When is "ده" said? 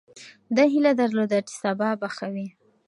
0.55-0.63